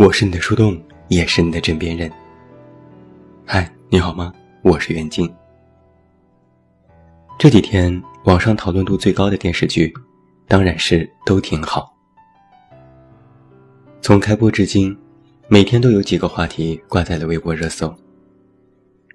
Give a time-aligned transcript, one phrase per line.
[0.00, 2.10] 我是你的树洞，也是你的枕边人。
[3.44, 4.32] 嗨，你好吗？
[4.62, 5.30] 我是袁静。
[7.38, 9.92] 这几天网上讨论度最高的电视剧，
[10.48, 11.94] 当然是都挺好。
[14.00, 14.96] 从开播至今，
[15.48, 17.94] 每天都有几个话题挂在了微博热搜。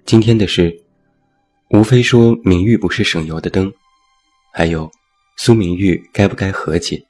[0.04, 0.72] 今天的是，
[1.70, 3.72] 无非说明玉不是省油的灯，
[4.52, 4.88] 还有
[5.36, 7.04] 苏明玉该不该和解。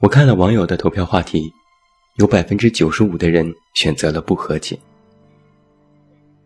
[0.00, 1.52] 我看了网友的投票话题，
[2.18, 4.78] 有百分之九十五的人选择了不和解。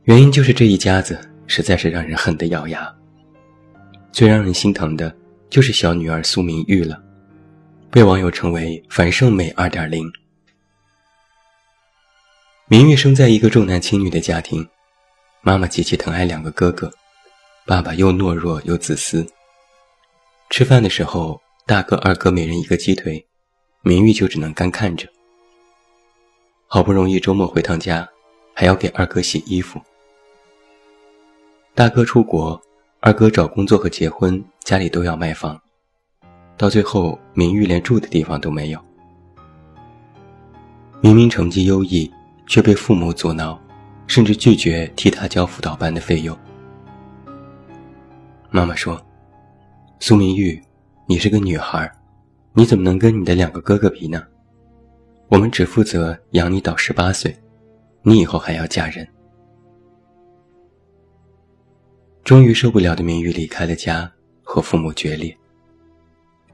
[0.05, 2.95] 原因就是这一家子实在是让人恨得咬牙。
[4.13, 5.15] 最让人心疼的
[5.49, 7.03] 就是小女儿苏明玉了，
[7.91, 10.05] 被网友称为“樊胜美二点零”。
[12.69, 14.67] 明玉生在一个重男轻女的家庭，
[15.41, 16.93] 妈妈极其疼爱两个哥哥，
[17.67, 19.27] 爸爸又懦弱又自私。
[20.51, 23.25] 吃饭的时候，大哥二哥每人一个鸡腿。
[23.85, 25.09] 明玉就只能干看着，
[26.75, 28.09] 好不容易周末回趟家，
[28.55, 29.79] 还要给二哥洗衣服。
[31.75, 32.59] 大哥出国，
[33.01, 35.61] 二哥找工作和结婚，家里都要卖房，
[36.57, 38.83] 到最后明玉连住的地方都没有。
[41.03, 42.11] 明明成绩优异，
[42.47, 43.61] 却被父母阻挠，
[44.07, 46.35] 甚至拒绝替他交辅导班的费用。
[48.51, 48.99] 妈妈说
[50.01, 50.59] ：“苏明玉，
[51.05, 51.93] 你是个女孩。”
[52.57, 54.23] 你怎么能跟你的两个哥哥比呢？
[55.33, 57.35] 我们只负责养你到十八岁，
[58.03, 59.09] 你以后还要嫁人。
[62.23, 65.35] 终于受不了的明玉离开了家，和父母决裂。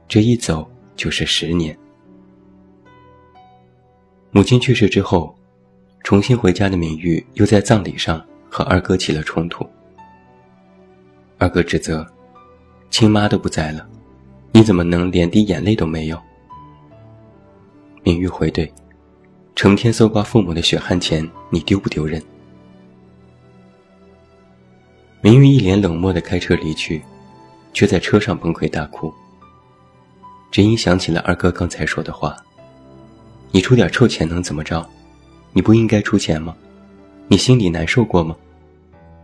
[0.07, 1.77] 这一走就是十年。
[4.31, 5.35] 母亲去世之后，
[6.05, 9.69] 重新回家的明玉又在葬礼上和二哥起了冲突。
[11.37, 12.09] 二哥指责，
[12.89, 13.85] 亲妈都不在了。
[14.53, 16.17] 你怎么能连滴眼泪都没有？
[18.09, 18.67] 明玉回怼
[19.55, 22.19] ：“成天搜刮父母的血汗钱，你丢不丢人？”
[25.21, 27.03] 明玉一脸冷漠的开车离去，
[27.71, 29.13] 却在车上崩溃大哭。
[30.49, 32.35] 只因想起了二哥刚才说的话
[33.53, 34.83] ：“你出点臭钱能怎么着？
[35.53, 36.57] 你不应该出钱吗？
[37.27, 38.35] 你心里难受过吗？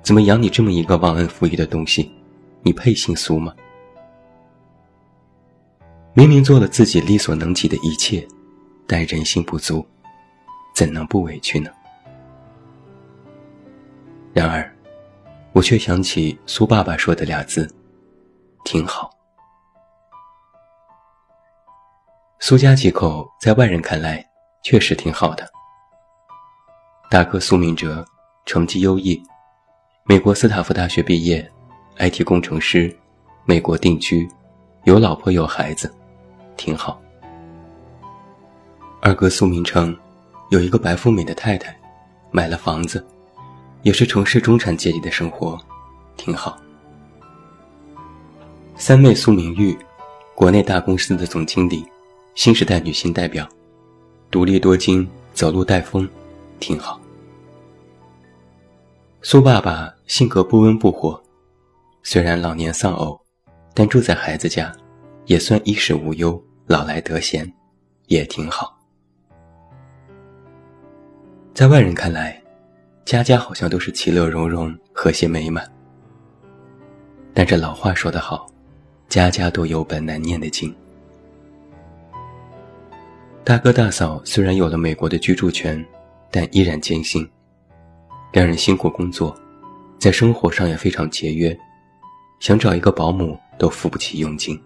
[0.03, 2.11] 怎么养你这么一个忘恩负义的东西？
[2.61, 3.51] 你配姓苏吗？”
[6.13, 8.25] 明明做了自己力所能及的一切，
[8.87, 9.85] 但人心不足，
[10.73, 11.71] 怎能不委屈呢？
[14.33, 14.69] 然而，
[15.53, 17.73] 我却想起苏爸爸说的俩字
[18.65, 19.09] ：“挺好。”
[22.39, 24.23] 苏家几口在外人看来
[24.61, 25.49] 确实挺好的。
[27.09, 28.05] 大哥苏明哲
[28.45, 29.19] 成绩优异，
[30.03, 31.49] 美国斯坦福大学毕业
[31.97, 32.95] ，IT 工程师，
[33.45, 34.29] 美国定居，
[34.83, 35.91] 有老婆有孩子。
[36.57, 37.01] 挺好。
[39.05, 39.95] 二哥苏明成
[40.49, 41.79] 有一个白富美的太太，
[42.31, 43.05] 买了房子，
[43.83, 45.61] 也是城市中产阶级的生活，
[46.17, 46.59] 挺好。
[48.75, 49.77] 三妹苏明玉，
[50.33, 51.85] 国内大公司的总经理，
[52.33, 53.47] 新时代女性代表，
[54.31, 56.09] 独立多金，走路带风，
[56.59, 56.99] 挺好。
[59.21, 61.21] 苏爸爸性格不温不火，
[62.01, 63.21] 虽然老年丧偶，
[63.75, 64.75] 但住在孩子家。
[65.27, 67.51] 也算衣食无忧，老来得闲，
[68.07, 68.74] 也挺好。
[71.55, 72.37] 在外人看来，
[73.05, 75.65] 家家好像都是其乐融融、和谐美满。
[77.33, 78.45] 但这老话说得好，
[79.07, 80.75] 家家都有本难念的经。
[83.41, 85.83] 大哥大嫂虽然有了美国的居住权，
[86.29, 87.25] 但依然艰辛，
[88.33, 89.33] 两人辛苦工作，
[89.97, 91.57] 在生活上也非常节约，
[92.41, 94.61] 想找一个保姆都付不起佣金。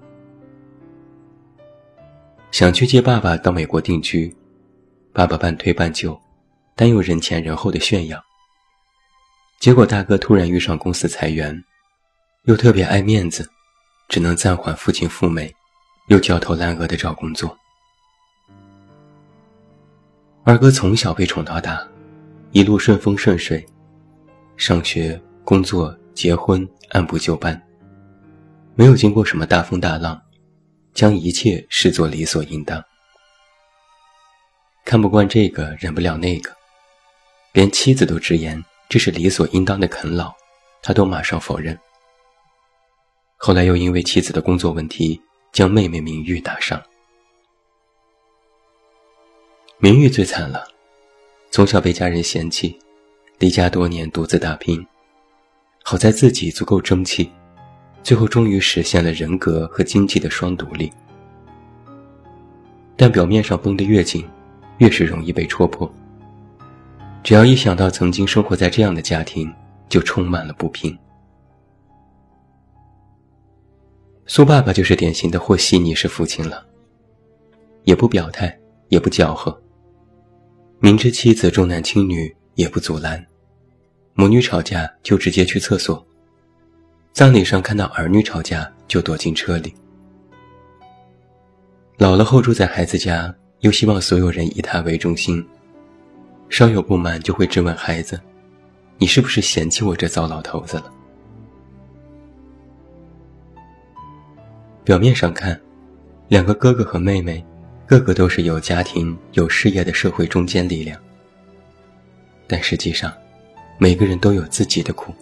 [2.50, 4.36] 想去接爸爸到美国定居，
[5.14, 6.20] 爸爸半推半就，
[6.80, 8.18] 但又人前人后的炫耀。
[9.60, 11.54] 结果大哥突然遇上公司裁员，
[12.44, 13.46] 又特别爱面子，
[14.08, 15.54] 只能暂缓父亲赴美，
[16.08, 17.54] 又焦头烂额的找工作。
[20.46, 21.86] 二哥从小被宠到大，
[22.52, 23.68] 一路顺风顺水，
[24.56, 27.62] 上学、工作、结婚按部就班，
[28.74, 30.18] 没有经过什么大风大浪。
[30.94, 32.82] 将一切视作理所应当，
[34.86, 36.52] 看不惯这个，忍不了那个，
[37.52, 40.32] 连妻子都直言这是理所应当的啃老，
[40.82, 41.78] 他都马上否认。
[43.38, 46.82] 后来又因为妻子的工作问题，将妹妹明玉打伤。
[49.78, 50.68] 明玉最惨了，
[51.52, 52.78] 从小被家人嫌弃，
[53.38, 54.86] 离家多年独自打拼，
[55.84, 57.32] 好在自己足够争气。
[58.02, 60.92] 最后终于实现了人格和经济的双独立，
[62.96, 64.28] 但表面上绷得越紧，
[64.78, 65.92] 越是容易被戳破。
[67.24, 69.54] 只要一想到曾经生活在这样的家庭，
[69.88, 70.98] 就充满了不平。
[74.26, 76.66] 苏爸爸就是典型的和稀泥式父亲了，
[77.84, 78.58] 也不表态，
[78.88, 79.60] 也不搅和，
[80.80, 83.24] 明知妻子重男轻女也不阻拦，
[84.14, 86.06] 母女吵架就直接去厕所，
[87.12, 89.74] 葬礼上看到儿女吵架就躲进车里，
[91.98, 95.44] 老了后住在孩子家，又希望所有人以他为中心，
[96.50, 98.20] 稍有不满就会质问孩子
[98.98, 100.92] ：“你是不是嫌弃我这糟老头子了？”
[104.84, 105.60] 表面上看，
[106.28, 107.46] 两个哥哥和妹妹，
[107.86, 111.00] 个个都是有家庭、有事业的社会中坚力量。
[112.48, 113.14] 但实际上，
[113.78, 115.14] 每个人都有自己的苦。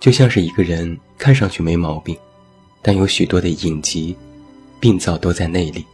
[0.00, 2.16] 就像是一个人看上去没毛病，
[2.80, 4.16] 但有许多的隐疾、
[4.80, 5.84] 病灶都在内里。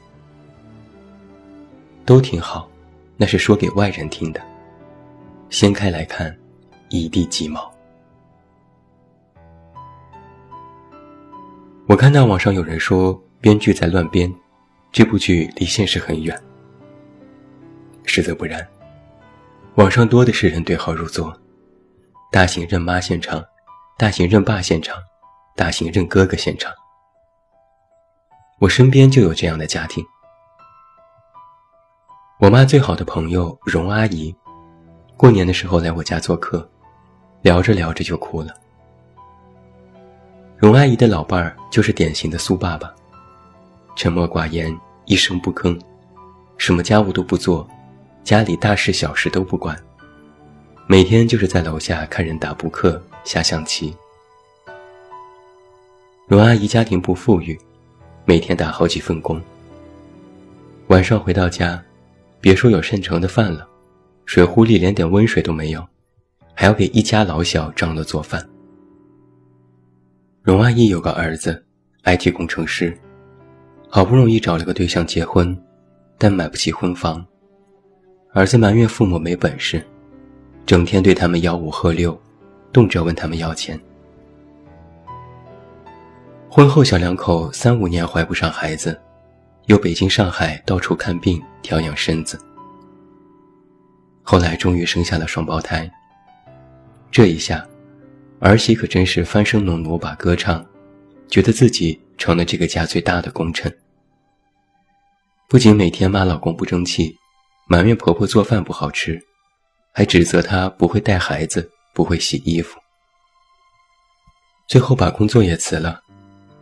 [2.05, 2.69] 都挺好，
[3.17, 4.41] 那是说给外人听的。
[5.51, 6.37] 掀开来看，
[6.89, 7.73] 一地鸡毛。
[11.87, 14.33] 我看到网上有人说编剧在乱编，
[14.91, 16.37] 这部剧离现实很远。
[18.05, 18.67] 实则不然，
[19.77, 21.33] 网上多的是人对号入座，
[22.33, 23.45] 大型认妈现场，
[23.99, 24.97] 大型认爸现场，
[25.55, 26.73] 大型认哥哥现场。
[28.61, 30.05] 我身边就有这样的家庭。
[32.45, 34.35] 我妈最好的朋友荣阿姨，
[35.17, 36.69] 过年的时候来我家做客，
[37.41, 38.53] 聊着聊着就哭了。
[40.59, 42.95] 荣阿姨的老伴儿就是典型的苏爸爸，
[43.97, 45.81] 沉默寡言，一声不吭，
[46.59, 47.67] 什么家务都不做，
[48.23, 49.75] 家里大事小事都不管，
[50.87, 53.97] 每天就是在楼下看人打扑克、下象棋。
[56.29, 57.59] 荣阿姨家庭不富裕，
[58.27, 59.41] 每天打好几份工，
[60.89, 61.83] 晚上回到家，
[62.45, 63.67] 别说有现成的饭了，
[64.27, 65.83] 水壶里连点温水都没有，
[66.53, 68.47] 还要给一家老小张罗做饭。
[70.43, 71.65] 荣阿姨有个儿子
[72.05, 72.95] ，IT 工程师，
[73.89, 75.59] 好不容易找了个对象结婚，
[76.19, 77.25] 但买不起婚房。
[78.35, 79.83] 儿子埋怨父母没本事，
[80.67, 82.15] 整天对他们吆五喝六，
[82.71, 83.81] 动辄问他们要钱。
[86.51, 89.01] 婚后小两口三五年怀不上孩子，
[89.67, 92.39] 又北京上海到处看病调养身子。
[94.23, 95.91] 后来终于生下了双胞胎，
[97.11, 97.67] 这一下。
[98.41, 100.65] 儿媳可真是翻身农奴把歌唱，
[101.29, 103.75] 觉得自己成了这个家最大的功臣。
[105.49, 107.17] 不仅每天骂老公不争气，
[107.69, 109.19] 埋怨婆婆做饭不好吃，
[109.93, 112.79] 还指责她不会带孩子，不会洗衣服。
[114.67, 116.03] 最后把工作也辞了，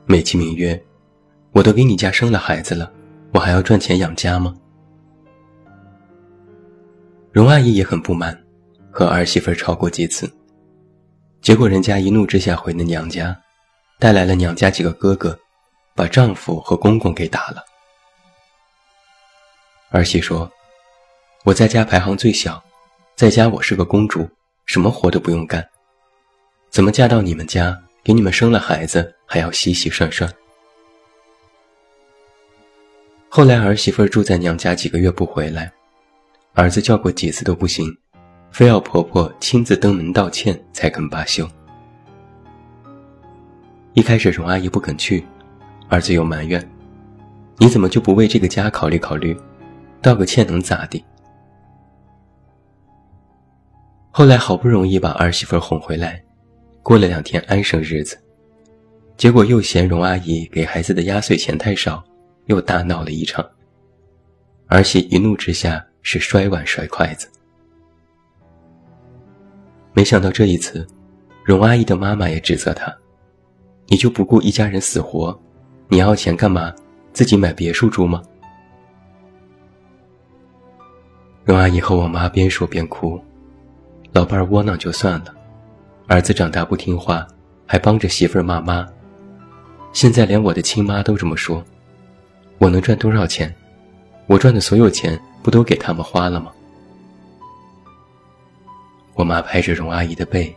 [0.07, 0.81] 美其名曰
[1.53, 2.91] ：“我都给你家生了孩子了，
[3.33, 4.55] 我还要赚钱养家吗？”
[7.33, 8.39] 荣阿姨也很不满，
[8.91, 10.31] 和儿媳妇吵过几次。
[11.41, 13.37] 结果人家一怒之下回了娘家，
[13.99, 15.39] 带来了娘家几个哥哥，
[15.95, 17.65] 把丈夫和公公给打了。
[19.91, 20.51] 儿媳说
[21.45, 22.63] ：“我在家排行最小，
[23.17, 24.29] 在家我是个公主，
[24.67, 25.67] 什么活都不用干，
[26.71, 30.33] 怎么嫁到你们家，给你们生了孩子还要洗洗涮涮？”
[33.35, 35.73] 后来儿媳妇住在娘家几个月不回来，
[36.53, 37.91] 儿子叫过几次都不行。
[38.51, 41.49] 非要婆婆亲自登门道歉才肯罢休。
[43.95, 45.25] 一开始荣阿姨不肯去，
[45.89, 46.63] 儿子又埋怨
[47.57, 49.35] ：“你怎么就不为这个家考虑考虑？
[50.03, 51.03] 道个歉能咋地？”
[54.13, 56.23] 后来好不容易把儿媳妇哄回来，
[56.83, 58.19] 过了两天安生日子，
[59.17, 62.05] 结果又嫌荣阿姨给孩子的压岁钱太少，
[62.47, 63.45] 又大闹了一场。
[64.69, 67.29] 儿媳一怒之下是摔碗摔筷子。
[69.93, 70.87] 没想到这一次，
[71.45, 72.97] 荣阿姨的妈妈也指责她
[73.89, 75.39] ：“你就不顾一家人死活？
[75.89, 76.75] 你要钱干嘛？
[77.13, 78.23] 自己买别墅住吗？”
[81.45, 83.21] 荣阿姨和我妈边说边哭
[84.13, 85.35] ：“老伴儿窝囊就算了，
[86.07, 87.27] 儿子长大不听话，
[87.67, 88.89] 还帮着媳妇儿骂妈。
[89.93, 91.63] 现在连我的亲妈都这么说，
[92.63, 93.53] 我能赚多少钱？
[94.29, 96.53] 我赚的所有钱不都给他们花了吗？”
[99.15, 100.55] 我妈拍着荣阿姨的背，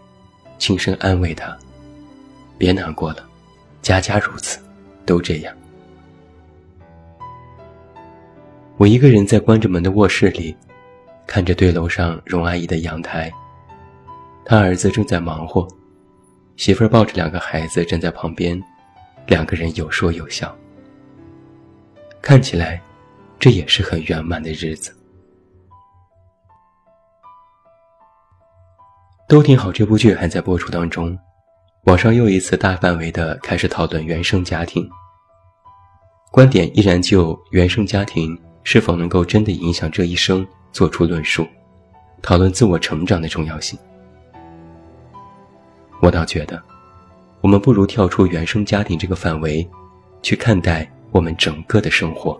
[0.59, 1.57] 轻声安慰她
[2.59, 3.27] ：“别难过了，
[3.81, 4.59] 家家如此，
[5.03, 5.51] 都这样。”
[8.77, 10.55] 我一个人在关着门的卧室里，
[11.25, 13.33] 看着对楼上荣阿姨的阳台，
[14.45, 15.67] 她儿子正在忙活，
[16.55, 18.61] 媳妇儿抱着两个孩子站在旁边，
[19.25, 20.55] 两个人有说有笑，
[22.25, 22.81] 看起来
[23.37, 24.91] 这也是很圆满的日子。
[29.29, 31.15] 都挺好，这部剧还在播出当中，
[31.83, 34.89] 网上又一次大范围的开始讨论原生家庭，
[36.31, 41.47] 观点依然就原生家庭是否能够真的影响这一生做出论述，
[42.23, 43.77] 讨论自我成长的重要性。
[46.01, 46.59] 我倒觉得，
[47.41, 49.67] 我们不如跳出原生家庭这个范围，
[50.23, 52.37] 去看待我们整个的生活。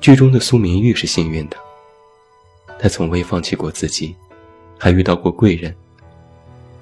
[0.00, 1.56] 剧中的苏明玉是幸运的，
[2.78, 4.16] 她从未放弃过自己，
[4.78, 5.76] 还遇到过贵人。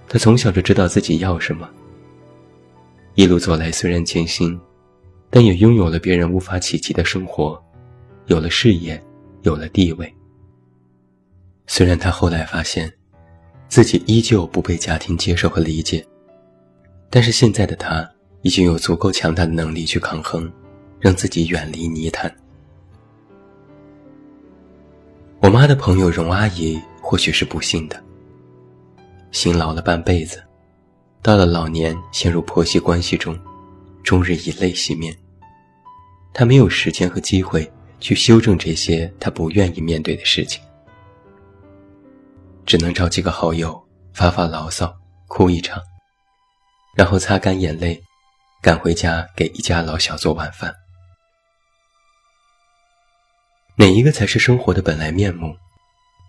[0.06, 1.68] 他从小就知道自己要什么。
[3.16, 4.56] 一路走来虽然艰辛，
[5.28, 7.61] 但也拥有了别人无法企及的生活，
[8.26, 9.02] 有了事业，
[9.42, 10.14] 有了地位。
[11.66, 12.90] 虽然他后来发现，
[13.68, 16.06] 自己依旧不被家庭接受和理解，
[17.11, 18.08] 但是现在的他
[18.49, 20.50] 已经有足够强大的能力去抗衡，
[20.99, 22.35] 让自己远离泥潭。
[25.40, 28.02] 我妈的朋友荣阿姨或许是不幸的，
[29.33, 30.43] 辛劳了半辈子，
[31.21, 33.38] 到了老年陷入婆媳关系中，
[34.02, 35.14] 终日以泪洗面。
[36.33, 40.62] 她没有时间和机会去修正这些她不愿意面对的事情，
[42.64, 43.78] 只能找几个好友
[44.14, 44.90] 发发牢骚，
[45.26, 45.83] 哭一场，
[46.97, 48.02] 然后擦干眼泪，
[48.60, 50.74] 赶回家给一家老小做晚饭。
[53.76, 55.56] 哪一个才是生活的本来面目？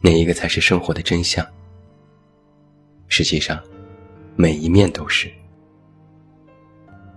[0.02, 1.46] 哪一个才是生活的真相？
[3.08, 3.62] 实际上，
[4.36, 5.34] 每一面都是。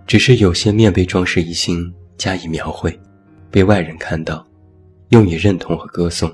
[0.07, 2.99] 只是有些面被装饰一新，加以描绘，
[3.51, 4.45] 被外人看到，
[5.09, 6.29] 用以认同和歌颂；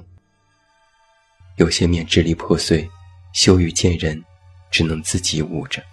[1.57, 2.89] 有些面支离破碎，
[3.33, 4.23] 羞于见人，
[4.71, 5.83] 只能自己捂着。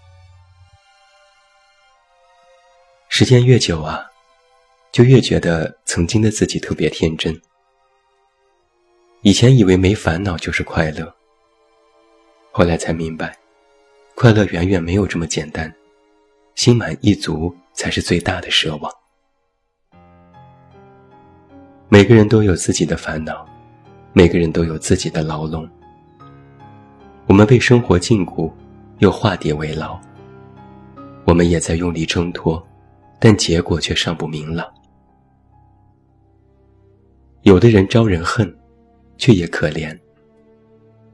[3.19, 4.05] 时间越久啊，
[4.93, 7.35] 就越觉得曾经的自己特别天真。
[9.23, 11.11] 以前以为没烦恼就是快乐，
[12.53, 13.35] 后来才明白，
[14.15, 15.75] 快乐远远没有这么简单，
[16.57, 18.93] 心满意足才是最大的奢望。
[21.89, 23.49] 每个人都有自己的烦恼，
[24.13, 25.67] 每个人都有自己的牢笼。
[27.27, 28.53] 我们被生活禁锢，
[28.99, 29.99] 又化蝶为牢。
[31.25, 32.63] 我们也在用力挣脱，
[33.19, 34.67] 但结果却尚不明朗。
[37.43, 38.55] 有的人招人恨。
[39.19, 39.99] 却也可怜。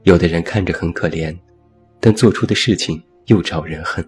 [0.03, 1.33] 有的人看着很可怜，
[2.01, 4.05] 但做出的事情又招人恨。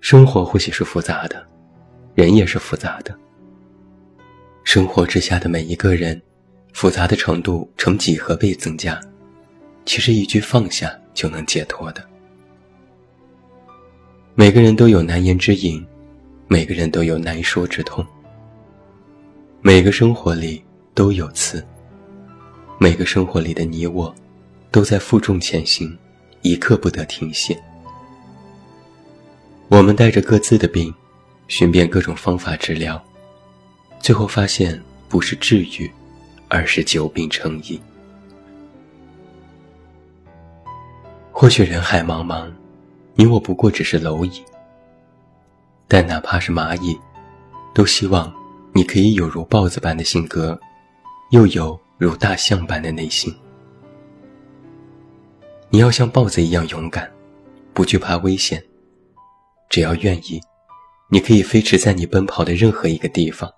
[0.00, 1.46] 生活或许是复杂的，
[2.16, 3.16] 人也是复杂的。
[4.64, 6.20] 生活之下的每一个人，
[6.72, 9.00] 复杂的程度呈几何倍增加，
[9.84, 12.04] 其实一句放下就能解脱的。
[14.38, 15.82] 每个人都有难言之隐，
[16.46, 18.06] 每个人都有难说之痛。
[19.62, 20.62] 每个生活里
[20.92, 21.66] 都有刺，
[22.76, 24.14] 每个生活里的你我，
[24.70, 25.96] 都在负重前行，
[26.42, 27.58] 一刻不得停歇。
[29.68, 30.94] 我们带着各自的病，
[31.48, 33.02] 寻遍各种方法治疗，
[34.00, 34.78] 最后发现
[35.08, 35.90] 不是治愈，
[36.48, 37.80] 而是久病成医。
[41.32, 42.50] 或许人海茫茫，
[43.18, 44.44] 你我不过只是蝼蚁，
[45.88, 46.98] 但哪怕是蚂蚁，
[47.74, 48.32] 都希望。
[48.74, 50.60] 你可以有如豹子般的性格，
[51.30, 53.34] 又有如大象般的内心。
[55.70, 57.10] 你要像豹子一样勇敢，
[57.72, 58.62] 不惧怕危险。
[59.70, 60.38] 只要愿意，
[61.08, 63.50] 你可以飞驰在你奔跑的任何一个地方。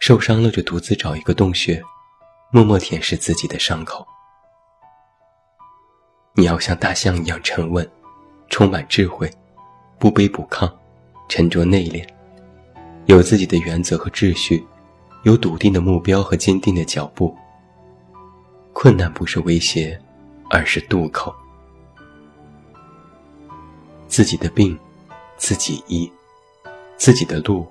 [0.00, 1.82] 受伤了就独自找一个洞穴，
[2.50, 4.06] 默默舔舐自己的伤口。
[6.34, 7.90] 你要像大象一样沉稳，
[8.52, 9.32] 充满智慧，
[9.98, 10.70] 不卑不亢，
[11.26, 12.06] 沉着内敛。
[13.06, 14.62] 有自己的原则和秩序，
[15.22, 17.34] 有笃定的目标和坚定的脚步。
[18.74, 19.98] 困难不是威胁，
[20.50, 21.34] 而是渡口。
[24.06, 24.78] 自己的病，
[25.38, 26.06] 自己医；
[26.98, 27.66] 自己的路，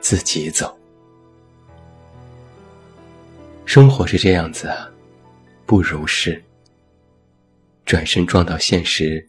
[0.00, 0.72] 自己走。
[3.64, 4.88] 生活是这样子啊，
[5.66, 6.40] 不如是。
[7.84, 9.28] 转身撞到现实，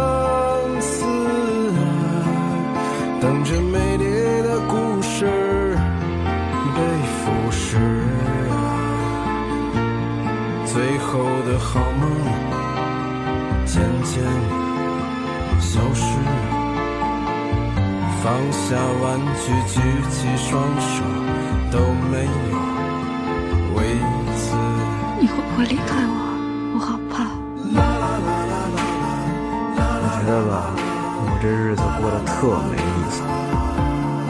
[3.51, 4.05] 等着美丽
[4.43, 5.25] 的故事
[6.73, 6.79] 被
[7.19, 7.75] 腐蚀，
[10.65, 12.09] 最后的好梦
[13.65, 14.23] 渐渐
[15.59, 16.05] 消失。
[18.23, 21.03] 放下玩具，举起双手，
[21.71, 21.79] 都
[22.09, 22.31] 没有
[23.75, 23.83] 为
[24.37, 24.55] 此。
[25.19, 26.13] 你会不会离开我？
[26.75, 27.27] 我好怕。
[30.03, 30.51] 我觉得吧。
[31.41, 32.79] 我这日子过得特没意
[33.09, 33.23] 思。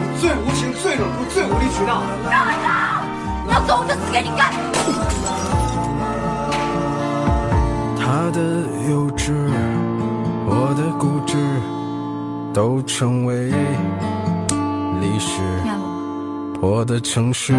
[0.18, 2.00] 最无情、最冷酷、最无理取闹。
[2.30, 2.72] 让我走！
[3.44, 4.50] 你要走我就死给你看。
[7.98, 8.40] 他的
[8.88, 9.30] 幼稚，
[10.46, 11.36] 我的固执，
[12.54, 13.50] 都成为
[15.02, 15.42] 历史。
[16.62, 17.52] 我的城市，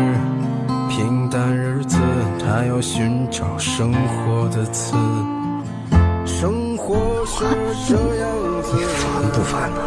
[0.89, 1.99] 平淡日子，
[2.39, 4.95] 他要寻找生活的词。
[6.25, 6.95] 生活
[7.27, 7.45] 是
[7.87, 8.42] 这样子，
[8.75, 9.79] 你烦不烦呐？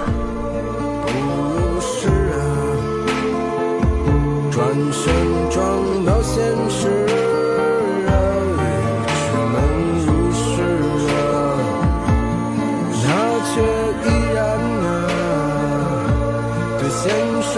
[1.03, 2.39] 不如是啊，
[4.51, 4.57] 转
[4.93, 5.03] 身
[5.51, 5.57] 撞
[6.05, 6.35] 到现
[6.71, 6.81] 实
[8.07, 8.11] 啊，
[9.09, 9.19] 只
[9.53, 9.57] 能
[10.07, 10.45] 如是
[11.11, 11.15] 啊。
[13.03, 13.07] 他
[13.51, 13.55] 却
[14.05, 14.39] 依然
[14.87, 14.87] 啊，
[16.79, 17.03] 对现
[17.43, 17.53] 实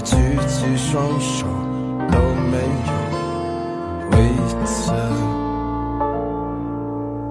[0.00, 1.46] 举起双手，
[2.10, 2.18] 都
[2.50, 2.92] 没有
[4.10, 4.16] 为
[4.66, 4.92] 此。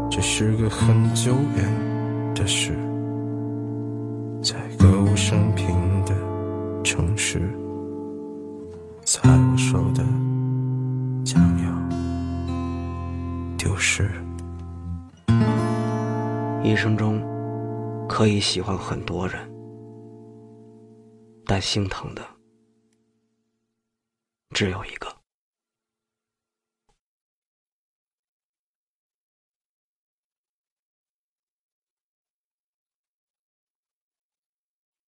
[0.09, 2.71] 这是个很久远的事，
[4.41, 5.67] 在歌舞升平
[6.03, 6.15] 的
[6.83, 7.39] 城市，
[9.03, 10.03] 在我手的
[11.23, 11.65] 将要。
[13.57, 14.09] 丢失。
[16.63, 17.21] 一生中
[18.09, 19.39] 可以喜欢很多人，
[21.45, 22.21] 但心疼的
[24.57, 25.16] 只有一个。